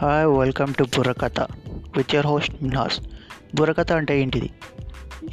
Hi 0.00 0.26
welcome 0.26 0.70
to 0.74 0.84
Burrakatha 0.84 1.40
with 1.96 2.14
your 2.14 2.26
host 2.26 2.62
Minas 2.62 3.00
Burrakatha 3.54 3.92
అంటే 3.92 4.20
ఏంటిది? 4.20 4.50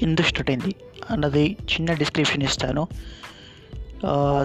ఎందుకు 0.01 0.27
స్టార్ట్ 0.27 0.49
అయింది 0.49 0.75
అన్నది 1.11 1.43
చిన్న 1.73 1.93
డిస్క్రిప్షన్ 1.93 2.43
ఇస్తాను. 2.43 2.83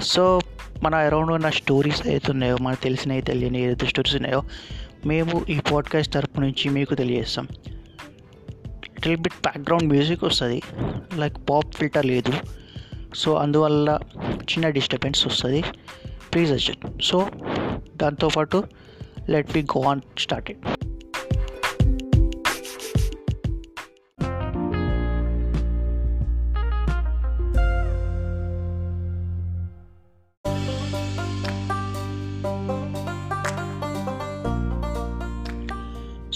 సో 0.02 0.40
మన 0.82 0.94
అరౌండ్ 1.06 1.32
ఉన్న 1.32 1.50
స్టోరీస్ 1.50 2.02
అవుతున్నాయో 2.06 2.30
ఉన్నాయో 2.30 2.58
మనకు 2.60 2.82
తెలిసినవి 2.82 3.22
తెలియని 3.22 3.60
ఏదైతే 3.62 3.86
స్టోరీస్ 3.86 4.16
ఉన్నాయో 4.16 4.42
మేము 5.06 5.44
ఈ 5.48 5.56
పాడ్కాస్ట్ 5.72 6.14
తరపు 6.14 6.40
నుంచి 6.40 6.70
మీకు 6.76 6.94
తెలియజేస్తాం. 6.94 7.48
లిటిల్ 8.68 9.16
బిట్ 9.16 9.38
బ్యాక్గ్రౌండ్ 9.48 9.88
మ్యూజిక్ 9.94 10.24
వస్తుంది. 10.24 10.62
లైక్ 11.14 11.36
పాప్ 11.50 11.74
ఫిల్టర్ 11.74 12.06
లేదు. 12.06 12.34
సో 13.14 13.34
అందువల్ల 13.34 13.98
చిన్న 14.52 14.68
డిస్టర్బెన్స్ 14.68 15.26
వస్తుంది. 15.26 15.62
ప్లీజ్ 16.32 16.52
అడ్జస్ట్ 16.52 16.86
సో 17.10 17.26
దాంతోపాటు 17.96 18.64
let 19.28 19.56
me 19.56 19.62
go 19.74 19.82
on 19.88 20.02
started 20.18 20.60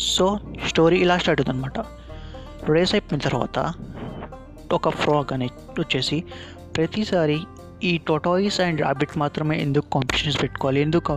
so 0.08 0.26
story 0.68 0.96
ఇలా 0.96 1.18
స్టార్ట్ 1.18 1.40
అవుతుంది 1.40 1.58
అనమాట 1.58 1.78
రేస్ 2.70 2.94
అయిపోయిన 2.94 3.22
తర్వాత 3.22 3.58
ఒక 4.72 4.88
ఫ్రాగ్ 4.88 5.32
అనేది 5.32 5.80
వచ్చేసి 5.80 6.18
ప్రతిసారి 6.76 7.38
ఈ 7.84 7.98
టోటాయిస్ 7.98 8.60
అండ్ 8.60 8.80
రాబిట్ 8.80 9.18
మాత్రమే 9.18 9.62
ఎందుకు 9.62 9.90
కాంపిటీషన్స్ 9.90 10.42
పెట్టుకోవాలి? 10.42 10.80
ఎందుకు 10.80 11.12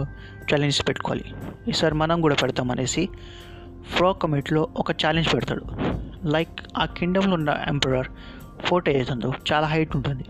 ఛాలెంజెస్ 0.53 0.87
పెట్టుకోవాలి? 0.87 1.23
ఈసారి 1.67 1.95
మనం 1.95 2.21
కూడా 2.21 2.35
పెడతాం 2.35 2.71
అనేసి 2.71 3.09
ఫ్రో 3.95 4.13
కమిటీలో 4.13 4.67
ఒక 4.77 4.91
ఛాలెంజ్ 4.91 5.33
పెడతాడు. 5.33 5.65
లైక్ 6.25 6.49
ఆ 6.77 6.85
కింగ్డమ్లో 6.85 7.33
ఉన్న 7.33 7.57
ఎంపరర్ 7.67 8.07
ఫోర్ట్ 8.63 8.89
ఏదైతుందో 8.89 9.33
చాలా 9.53 9.67
హైట్ 9.67 9.95
ఉంటుంది. 9.95 10.23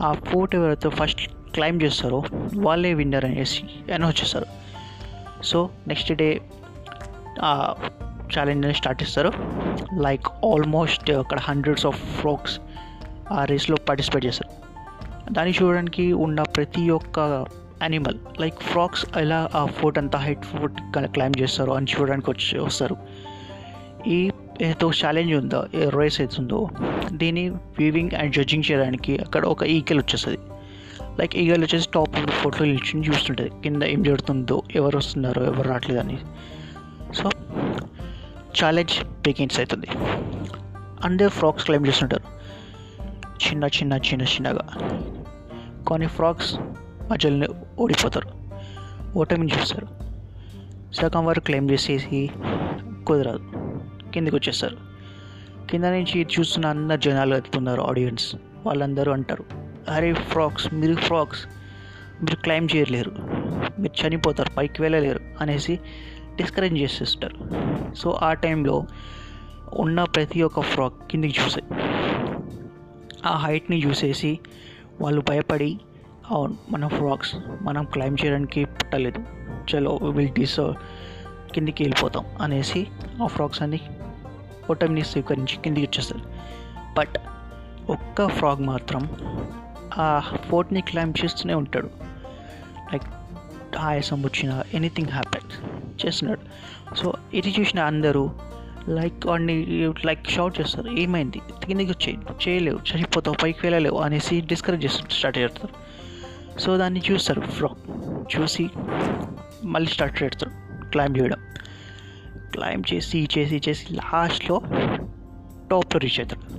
ఆ 0.00 0.12
ఫోర్ట్ 0.12 0.54
ఎవరైతే 0.54 0.88
ఫస్ట్ 0.88 1.28
క్లైమ్ 1.28 1.82
చేస్తారో 1.82 2.22
వాళ్ళే 2.56 2.94
విన్నర్ 2.94 3.24
అనేసి 3.24 3.92
అనౌన్స్ 3.94 4.22
చేస్తారు. 4.22 4.46
సో 5.42 5.70
నెక్స్ట్ 5.88 6.12
డే 6.12 6.40
ఆ 7.42 7.74
ఛాలెంజ్ని 8.38 8.74
స్టార్ట్ 8.74 9.02
చేస్తారు. 9.02 9.32
లైక్ 10.00 10.26
ఆల్మోస్ట్ 10.26 11.10
అక్కడ 11.10 11.40
హండ్రెడ్స్ 11.40 11.86
ఆఫ్ 11.86 12.20
ఫ్రాక్స్ 12.20 12.60
ఆ 13.32 13.44
రేస్లో 13.44 13.76
పార్టిసిపేట్ 13.88 14.26
చేస్తారు. 14.26 14.67
దాన్ని 15.32 15.54
చూడడానికి 15.62 16.12
ఉన్న 16.12 16.42
ప్రతి 16.42 16.90
ఒక్క 16.90 17.46
యానిమల్ 17.82 18.18
లైక్ 18.40 18.60
ఫ్రాక్స్ 18.60 19.06
ఎలా 19.16 19.50
ఆ 19.54 19.66
ఫోర్ట్ 19.66 19.98
అంతా 19.98 20.18
హైట్ 20.18 20.44
ఫోర్ట్ 20.44 20.80
క్లైమ్ 21.06 21.40
చేస్తారో 21.40 21.72
అని 21.72 21.86
చూడడానికి 21.86 22.30
వచ్చి 22.30 22.58
వస్తారు. 22.58 22.96
ఈ 24.06 24.30
ఏదో 24.62 24.90
ఛాలెంజ్ 24.90 25.34
ఉందో 25.34 25.66
ఏ 25.74 25.88
రేస్ 25.88 26.20
అవుతుందో 26.20 26.68
దీన్ని 27.12 27.48
వ్యూవింగ్ 27.48 28.10
అండ్ 28.12 28.34
జడ్జింగ్ 28.34 28.70
చేయడానికి 28.70 29.18
అక్కడ 29.18 29.46
ఒక 29.46 29.62
ఈగల్ 29.62 29.98
వచ్చేస్తుంది. 29.98 30.38
లైక్ 31.20 31.36
ఈగల్ 31.36 31.64
వచ్చేసి 31.64 31.88
టాప్ 31.94 32.16
ఆఫ్ 32.16 32.26
ద 32.26 32.30
ఫోటో 32.30 32.64
నిల్చుని 32.64 33.08
చూస్తుంటుంది. 33.08 33.50
కింద 33.62 33.82
ఏం 33.82 34.02
జరుగుతుందో 34.02 34.62
ఎవరు 34.74 34.96
వస్తున్నారో 34.96 35.44
ఎవరు 35.44 35.68
రావట్లేదు 35.68 36.00
అని. 36.00 36.18
సో 37.14 37.30
ఛాలెంజ్ 38.64 39.04
బిగిన్స్ 39.04 39.58
అవుతుంది. 39.60 39.86
అందరు 41.04 41.28
ఫ్రాక్స్ 41.28 41.64
క్లైమ్ 41.64 41.86
చేస్తుంటారు. 41.86 42.38
చిన్న 43.48 43.64
చిన్న 43.64 43.92
చిన్న 43.92 44.22
చిన్నగా. 44.22 44.68
కొన్ని 45.88 46.06
ఫ్రాక్స్ 46.06 46.54
మధ్యలో 47.10 47.54
ఓడిపోతారు. 47.78 48.28
ఓటమిని 49.18 49.52
చూస్తారు. 49.60 49.86
సగం 50.92 51.26
వరకు 51.26 51.44
క్లెయిమ్ 51.44 51.70
చేసేసి 51.70 52.30
కుదరదు. 53.06 53.50
కిందకి 54.14 54.36
వచ్చేస్తారు. 54.36 54.76
కింద 55.70 55.84
నుంచి 55.84 56.26
చూస్తున్న 56.40 56.66
అందరు 56.66 56.96
జనాలు 56.96 57.34
వెతుకున్నారు 57.34 57.82
ఆడియన్స్ 57.82 58.36
వాళ్ళందరూ 58.66 59.12
అంటారు 59.12 59.44
అరే 59.90 60.12
ఫ్రాక్స్ 60.12 60.74
మీరు 60.74 60.94
ఫ్రాక్స్ 60.94 61.46
మీరు 62.22 62.36
క్లైమ్ 62.36 62.68
చేయలేరు. 62.76 63.12
మీరు 63.78 64.06
చనిపోతారు 64.06 64.50
పైకి 64.50 64.82
వెళ్ళలేరు 64.82 65.20
అనేసి 65.40 65.80
డిస్కరేజ్ 66.36 66.74
చేసేస్తారు. 66.74 67.36
సో 67.94 68.18
ఆ 68.22 68.32
టైంలో 68.32 68.86
ఉన్న 69.74 70.04
ప్రతి 70.04 70.42
ఒక్క 70.42 70.60
ఫ్రాక్ 70.60 71.10
కిందికి 71.10 71.40
చూసాయి. 71.40 71.82
ఆ 73.26 73.36
హైట్ని 73.36 73.86
చూసేసి 73.86 74.38
వాళ్ళు 75.00 75.22
భయపడి 75.28 75.80
అవును 76.30 76.56
మన 76.70 76.86
ఫ్రాక్స్ 76.86 77.36
మనం 77.62 77.84
క్లైమ్ 77.84 78.16
చేయడానికి 78.24 78.64
పుట్టలేదు. 78.64 79.24
చలో 79.70 79.96
విల్ 79.96 80.28
డిసర్వ్ 80.28 80.74
కిందికి 81.52 81.82
వెళ్ళిపోతాం 81.82 82.26
అనేసి 82.42 82.86
ఆ 83.22 83.26
ఫ్రాక్స్ 83.26 83.62
అన్ని 83.62 83.80
ఓటమిని 84.70 85.04
స్వీకరించి 85.04 85.56
కిందికి 85.56 85.86
వచ్చేస్తారు. 85.86 86.20
బట్ 86.98 87.18
ఒక్క 87.90 88.28
ఫ్రాగ్ 88.28 88.62
మాత్రం 88.62 89.08
ఆ 89.98 90.36
ఫోర్ట్ని 90.48 90.80
క్లైమ్ 90.80 91.14
చేస్తూనే 91.24 91.54
ఉంటాడు. 91.54 91.90
లైక్ 92.92 93.04
ఆయాసం 93.78 94.22
వచ్చిన 94.22 94.62
ఎనీథింగ్ 94.74 95.08
హ్యాపెన్ 95.08 95.76
చేస్తున్నాడు. 96.06 96.40
సో 96.94 97.14
ఇది 97.34 97.54
చూసిన 97.60 97.80
అందరూ 97.80 98.30
లైక్ 98.88 99.26
వాడిని 99.26 99.54
లైక్ 100.04 100.26
షౌట్ 100.26 100.60
చేస్తారు. 100.60 100.90
ఏమైంది? 100.90 101.40
కిందకి 101.66 101.90
వచ్చే 101.90 102.16
చేయలేవు 102.48 102.78
చనిపోతావు 102.90 103.36
పైకి 103.42 103.58
వెళ్ళలేవు 103.62 103.98
అనేసి 103.98 104.40
డిస్కరేజ్ 104.40 104.84
చేస్తారు 104.84 105.10
స్టార్ట్ 105.10 105.38
చేస్తారు. 105.38 105.74
సో 106.60 106.76
దాన్ని 106.76 107.02
చూస్తారు 107.10 107.40
ఫ్రాక్ 107.40 107.78
చూసి 108.36 108.70
మళ్ళీ 109.64 109.90
స్టార్ట్ 109.90 110.22
చేస్తారు 110.22 110.52
క్లైమ్ 110.90 111.16
చేయడం. 111.20 111.38
క్లైమ్ 112.52 112.82
చేసి 112.94 113.28
చేసి 113.38 113.62
చేసి 113.68 113.94
లాస్ట్లో 113.94 114.62
టాప్లో 115.70 115.98
రీచ్ 115.98 116.20
అవుతాడు. 116.20 116.58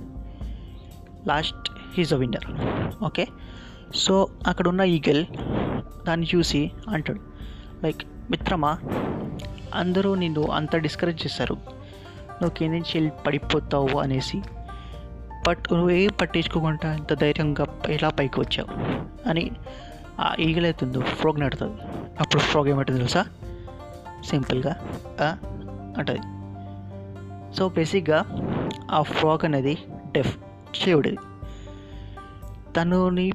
Last 1.28 1.70
he's 1.96 2.14
a 2.14 2.16
winner 2.16 2.46
okay 3.04 3.26
so 3.94 4.28
అక్కడ 4.46 4.68
ఉన్న 4.68 4.80
ఈగల్ 4.80 5.26
దాన్ని 6.06 6.26
చూసి 6.34 6.70
అంటాడు. 6.88 7.20
లైక్ 7.84 8.02
మిత్రమా 8.30 8.78
అందరూ 9.74 10.14
నిన్ను 10.14 10.42
అంత 10.42 10.76
డిస్కరేజ్ 10.76 11.26
చేస్తారు 11.26 11.79
నువ్వు 12.42 12.50
కింద 12.50 12.72
నుంచి 12.72 12.90
వెళ్ళి 12.94 13.12
పడిపోతావు 13.26 13.98
అనేసి 13.98 14.42
బట్ 15.48 15.58
నువ్వేం 15.72 16.10
పట్టించుకోకుండా 16.20 16.96
ఇంత 16.96 17.14
ధైర్యంగా 17.14 17.66
ఎలా 17.88 18.08
పైకి 18.08 18.40
వచ్చావు 18.40 18.68
అని 19.28 19.50
ఆ 20.20 20.34
ఈగలైతుందో 20.40 21.00
ఫ్రోగ్ 21.00 21.40
నడుతుంది. 21.40 21.82
అప్పుడు 22.20 22.42
ఫ్రోగ్ 22.42 22.68
ఏమంటుంది 22.68 22.98
తెలుసా? 22.98 23.26
సింపుల్గా 24.24 24.76
అంటుంది. 25.98 26.20
సో 27.56 27.68
బేసిక్గా 27.68 28.24
ఆ 28.90 29.02
ఫ్రాగ్ 29.02 29.44
అనేది 29.44 29.78
డెఫ్ 30.12 30.38
చెవుడిది. 30.82 31.16
తనని 32.76 33.32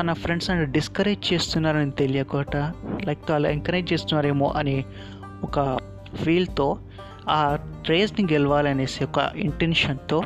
తన 0.00 0.12
ఫ్రెండ్స్ 0.12 0.50
అని 0.50 0.66
డిస్కరేజ్ 0.66 1.32
చేస్తున్నారని 1.32 1.90
తెలియకుండా 1.90 2.72
లైక్ 3.04 3.30
అలా 3.30 3.50
ఎంకరేజ్ 3.50 3.92
చేస్తున్నారేమో 3.92 4.48
అనే 4.48 4.84
ఒక 5.42 5.78
ఫీల్తో 6.14 6.78
ఆ 7.28 7.55
రేస్ని 7.88 8.32
గెలవాలనేసి 8.32 9.04
ఒక 9.04 9.30
ఇంటెన్షన్తో 9.36 10.22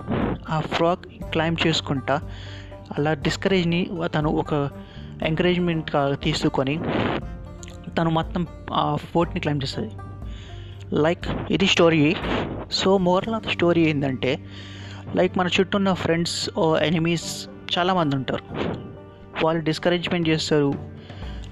ఆ 0.51 0.61
ఫ్రాక్ 0.61 1.07
క్లైమ్ 1.31 1.57
చేసుకుంటా. 1.67 2.23
అలా 2.99 3.15
డిస్కరేజ్ని 3.15 3.91
తను 4.05 4.29
ఒక 4.29 4.71
ఎంకరేజ్మెంట్గా 5.23 6.15
తీసుకొని 6.15 6.81
తను 7.99 8.11
మొత్తం 8.11 8.47
ఆ 8.73 8.97
ఫోర్ట్ని 8.97 9.41
క్లైమ్ 9.41 9.61
చేస్తుంది. 9.63 9.91
లైక్ 10.93 11.25
ఇది 11.51 11.67
story. 11.67 12.17
So 12.73 12.99
moral 12.99 13.35
of 13.35 13.53
story 13.53 13.81
ఏంటంటే 13.81 14.45
లైక్ 15.17 15.39
మన 15.39 15.49
చుట్టూ 15.61 15.79
ఉన్న 15.79 15.93
ఫ్రెండ్స్ 15.93 16.51
ఓ 16.59 16.77
ఎనిమీస్ 16.77 17.49
చాలామంది 17.79 18.17
ఉంటారు. 18.17 18.45
వాళ్ళు 19.45 19.65
డిస్కరేజ్మెంట్ 19.65 20.29
చేస్తారు. 20.29 20.75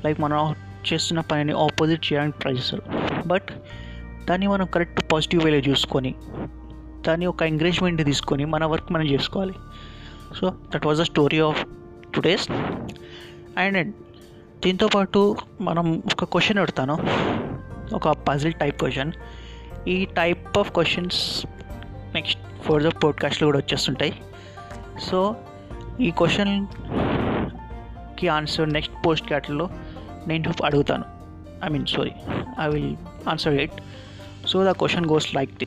లైక్ 0.05 0.21
మనం 0.21 0.55
చేస్తున్న 0.93 1.21
పనిని 1.21 1.53
ఆపోజిట్ 1.53 2.13
చేయడానికి 2.13 2.39
ట్రై 2.39 2.53
చేస్తారు. 2.53 2.83
బట్ 3.27 3.49
దాన్ని 4.29 4.47
మనం 4.47 4.67
కరెక్ట్ 4.67 5.13
పాజిటివ్ 5.13 5.45
వేలో 5.45 5.57
చూసుకొని 5.57 6.15
దాన్ని 7.07 7.27
ఒక 7.27 7.43
ఎంకరేజ్మెంట్ 7.43 8.05
తీసుకొని 8.05 8.45
మన 8.45 8.65
వర్క్ 8.65 8.93
మనం 8.93 9.07
చేసుకోవాలి. 9.07 9.55
So 10.41 10.55
that 10.75 10.87
was 10.87 10.99
the 10.99 11.03
story 11.03 11.41
of 11.41 11.65
today's 12.15 12.49
and 13.59 13.95
దీంతోపాటు 14.65 15.37
మనం 15.61 16.03
ఒక 16.13 16.25
క్వశ్చన్ 16.25 16.59
పెడతాను 16.59 16.99
ఒక 17.95 18.09
పజిల్ 18.09 18.53
టైప్ 18.53 18.79
క్వశ్చన్ 18.79 19.13
ఈ 19.89 20.05
type 20.05 20.59
of 20.59 20.73
questions 20.73 21.47
next 22.15 22.63
further 22.63 23.05
పోడ్కాస్ట్లో 23.05 23.47
కూడా 23.47 23.59
వచ్చేస్తుంటాయి. 23.59 24.13
సో 25.01 25.37
ఈ 26.01 26.11
క్వశ్చన్కి 26.11 28.29
ఆన్సర్ 28.29 28.73
నెక్స్ట్ 28.73 29.07
పోస్ట్ 29.07 29.29
క్యాట్లో 29.29 29.71
నేను 30.27 30.55
అడుగుతాను. 30.65 31.05
I 31.65 31.69
mean 31.69 31.87
sorry 31.87 32.13
I 32.61 32.69
will 32.69 32.97
answer 33.29 33.55
it 33.55 33.73
so 34.47 34.65
the 34.65 34.71
question 34.71 35.07
goes 35.07 35.35
like 35.35 35.51
the 35.51 35.67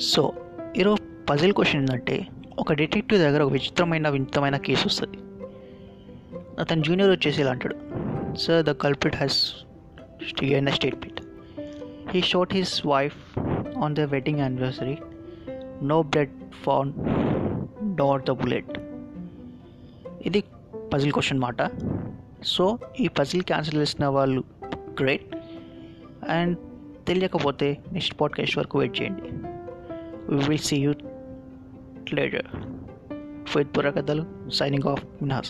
so 0.00 0.32
ఈరోజు 0.76 1.24
పజిల్ 1.30 1.52
క్వశ్చన్ 1.52 1.80
ఏంటంటే 1.80 2.26
ఒక 2.58 2.72
డిటెక్టివ్ 2.72 3.20
దగ్గర 3.20 3.42
ఒక 3.42 3.52
విచిత్రమైన 3.52 4.08
వింతమైన 4.08 4.56
కేసు 4.56 4.86
వస్తుంది. 4.86 5.18
అతని 6.60 6.82
జూనియర్ 6.82 7.10
వచ్చేసి 7.10 7.40
ఇలా 7.40 7.50
అంటాడు. 7.50 7.76
Sir 8.36 8.64
the 8.64 8.70
culprit 8.70 9.16
has 9.16 9.54
seen 10.28 10.66
state 10.66 11.04
pit 11.04 11.20
he 12.10 12.20
shot 12.20 12.54
his 12.54 12.86
wife 12.86 13.38
on 13.78 13.94
the 13.94 14.00
wedding 14.00 14.38
anniversary 14.38 14.98
no 15.82 16.02
blood 16.02 16.30
found 16.64 16.94
dot 17.98 18.26
the 18.26 18.30
bullet 18.30 18.78
ఇది 20.26 20.44
పజిల్ 20.92 21.12
క్వశ్చన్ 21.12 21.40
మాట 21.40 21.70
సో 22.42 22.78
ఈ 23.00 23.08
పజిల్ 23.08 23.42
క్యాన్సిల్ 23.42 23.80
చేసిన 23.80 24.06
వాళ్ళు 24.06 24.44
గ్రేట్ 25.00 25.36
అండ్ 26.28 26.58
తెలియకపోతే 27.06 27.78
నెక్స్ట్ 27.92 28.20
పాడ్కాస్ట్ 28.20 28.58
వరకు 28.58 28.78
వెయిట్ 28.78 29.00
చేయండి 29.00 29.48
we 30.30 30.36
will 30.40 30.58
you 30.72 30.92
you 30.92 30.98
later. 32.18 32.42
బుర్ర 33.62 33.90
కథలు 33.90 34.50
సైనింగ్ 34.50 34.88
ఆఫ్ 34.88 35.04
Minas. 35.22 35.46